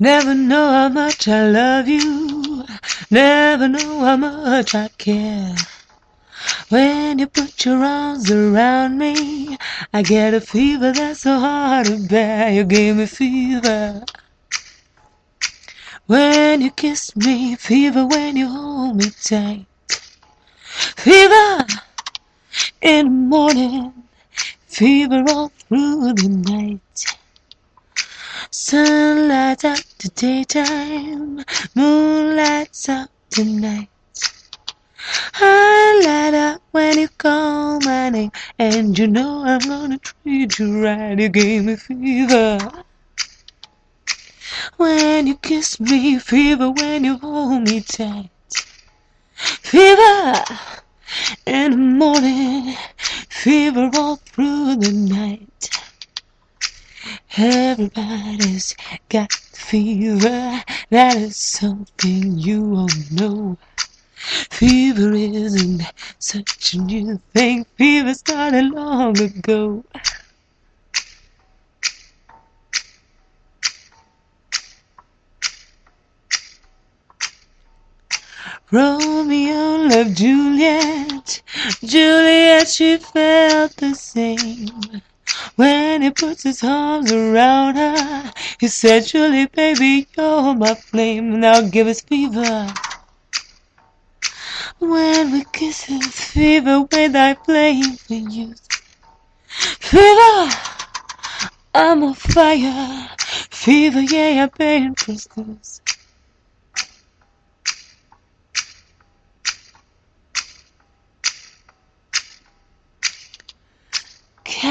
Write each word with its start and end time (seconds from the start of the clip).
Never 0.00 0.32
know 0.32 0.70
how 0.70 0.88
much 0.90 1.26
I 1.26 1.50
love 1.50 1.88
you. 1.88 2.64
Never 3.10 3.66
know 3.66 4.00
how 4.00 4.16
much 4.16 4.72
I 4.72 4.88
care. 4.96 5.56
When 6.68 7.18
you 7.18 7.26
put 7.26 7.64
your 7.64 7.82
arms 7.82 8.30
around 8.30 8.96
me, 8.96 9.58
I 9.92 10.02
get 10.02 10.34
a 10.34 10.40
fever 10.40 10.92
that's 10.92 11.22
so 11.22 11.40
hard 11.40 11.86
to 11.86 12.06
bear. 12.06 12.52
You 12.52 12.62
gave 12.62 12.94
me 12.94 13.06
fever. 13.06 14.04
When 16.06 16.60
you 16.60 16.70
kiss 16.70 17.16
me, 17.16 17.56
fever 17.56 18.06
when 18.06 18.36
you 18.36 18.48
hold 18.48 18.98
me 18.98 19.10
tight. 19.10 19.66
Fever 20.96 21.66
in 22.80 23.06
the 23.06 23.10
morning, 23.10 23.92
fever 24.68 25.24
all 25.28 25.48
through 25.48 26.12
the 26.12 26.28
night. 26.28 27.17
Sun 28.60 29.28
lights 29.28 29.64
up 29.64 29.78
the 29.98 30.08
daytime, 30.16 31.44
moon 31.76 32.34
lights 32.34 32.88
up 32.88 33.08
the 33.30 33.44
night. 33.44 33.88
I 35.34 36.02
light 36.04 36.34
up 36.34 36.60
when 36.72 36.98
you 36.98 37.08
call 37.08 37.78
my 37.80 38.10
name, 38.10 38.32
and 38.58 38.98
you 38.98 39.06
know 39.06 39.44
I'm 39.44 39.60
gonna 39.60 39.98
treat 39.98 40.58
you 40.58 40.82
right. 40.82 41.16
You 41.16 41.28
gave 41.28 41.66
me 41.66 41.76
fever. 41.76 42.58
When 44.76 45.28
you 45.28 45.36
kiss 45.36 45.78
me, 45.78 46.18
fever 46.18 46.72
when 46.72 47.04
you 47.04 47.16
hold 47.18 47.62
me 47.62 47.80
tight. 47.80 48.28
Fever 49.62 50.44
in 51.46 51.70
the 51.70 51.76
morning, 51.76 52.74
fever 53.28 53.88
all 53.94 54.16
through 54.16 54.76
the 54.76 54.90
night. 54.90 55.77
Everybody's 57.40 58.74
got 59.08 59.32
fever, 59.32 60.60
that 60.90 61.16
is 61.16 61.36
something 61.36 62.36
you 62.36 62.74
all 62.74 62.88
know. 63.12 63.56
Fever 64.50 65.12
isn't 65.12 65.82
such 66.18 66.74
a 66.74 66.78
new 66.78 67.20
thing, 67.32 67.64
fever 67.76 68.12
started 68.14 68.64
long 68.72 69.16
ago. 69.20 69.84
Romeo 78.72 79.76
loved 79.86 80.16
Juliet, 80.16 81.42
Juliet 81.84 82.66
she 82.66 82.96
felt 82.96 83.76
the 83.76 83.94
same. 83.94 85.02
When 85.58 86.02
he 86.02 86.10
puts 86.12 86.44
his 86.44 86.62
arms 86.62 87.10
around 87.10 87.74
her, 87.74 88.32
he 88.60 88.68
said, 88.68 89.06
Julie, 89.06 89.46
baby, 89.46 90.06
you're 90.16 90.54
my 90.54 90.74
flame, 90.74 91.40
now 91.40 91.62
give 91.62 91.88
us 91.88 92.00
fever. 92.00 92.72
When 94.78 95.32
we 95.32 95.44
kiss 95.52 95.82
his 95.82 96.06
fever 96.06 96.82
with 96.82 97.12
thy 97.12 97.34
flame 97.34 97.96
for 97.96 98.14
youth. 98.14 98.68
Fever, 99.80 100.48
I'm 101.74 102.04
on 102.04 102.14
fire. 102.14 103.08
Fever, 103.50 104.02
yeah, 104.02 104.44
I 104.44 104.56
pain 104.56 104.94
crystals. 104.94 105.80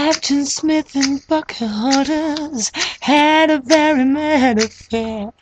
Captain 0.09 0.45
Smith 0.45 0.95
and 0.95 1.27
Pocahontas 1.27 2.71
had 3.01 3.51
a 3.51 3.59
very 3.59 4.05
mad 4.05 4.57
affair. 4.57 5.33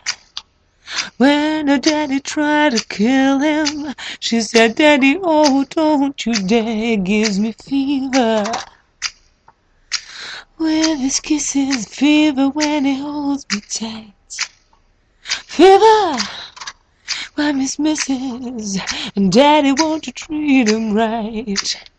When 1.17 1.67
her 1.67 1.77
daddy 1.77 2.19
tried 2.19 2.71
to 2.71 2.83
kill 2.87 3.41
him, 3.41 3.93
she 4.19 4.41
said, 4.41 4.73
Daddy, 4.73 5.19
oh, 5.21 5.65
don't 5.69 6.25
you 6.25 6.33
dare, 6.33 6.93
it 6.93 7.03
gives 7.03 7.37
me 7.37 7.51
fever. 7.51 8.43
With 10.57 10.97
his 10.97 11.19
kisses, 11.19 11.85
fever 11.85 12.49
when 12.49 12.85
he 12.85 12.99
holds 12.99 13.45
me 13.53 13.61
tight. 13.69 14.49
Fever, 15.21 16.17
why, 17.35 17.51
Miss 17.51 17.75
Mrs. 17.77 18.81
And 19.15 19.31
Daddy, 19.31 19.73
won't 19.73 20.07
you 20.07 20.13
treat 20.13 20.69
him 20.69 20.93
right? 20.93 21.91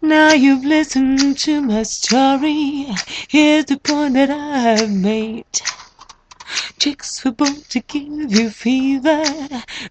Now 0.00 0.32
you've 0.32 0.64
listened 0.64 1.38
to 1.38 1.60
my 1.60 1.82
story. 1.82 2.86
Here's 3.26 3.64
the 3.64 3.78
point 3.78 4.14
that 4.14 4.30
I've 4.30 4.92
made. 4.92 5.60
Chicks 6.78 7.24
were 7.24 7.32
born 7.32 7.62
to 7.70 7.80
give 7.80 8.30
you 8.32 8.50
fever, 8.50 9.24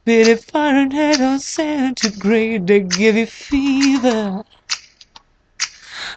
but 0.06 0.28
if 0.34 0.46
Fahrenheit 0.46 1.20
or 1.20 1.40
centigrade, 1.40 2.68
they 2.68 2.80
give 2.80 3.18
you 3.18 3.26
fever. 3.26 4.46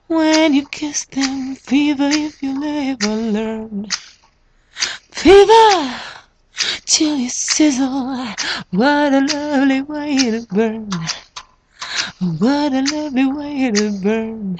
When 0.06 0.54
you 0.54 0.66
kiss 0.68 1.04
them, 1.06 1.56
fever 1.56 2.10
if 2.12 2.40
you'll 2.40 2.62
ever 2.62 3.16
learn. 3.16 3.88
Fever 5.10 6.00
till 6.86 7.16
you 7.16 7.28
sizzle. 7.28 8.24
What 8.70 9.14
a 9.14 9.20
lovely 9.20 9.82
way 9.82 10.16
to 10.30 10.46
burn. 10.48 10.90
What 12.20 12.74
a 12.74 12.82
lovely 12.82 13.24
way 13.32 13.70
to 13.70 13.92
burn. 13.92 14.58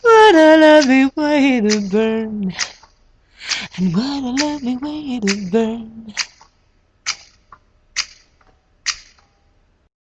What 0.00 0.34
a 0.34 0.56
lovely 0.56 1.04
way 1.14 1.60
to 1.60 1.80
burn. 1.82 2.54
And 3.76 3.94
what 3.94 4.24
a 4.24 4.32
lovely 4.42 4.76
way 4.78 5.20
to 5.20 5.50
burn. 5.50 6.14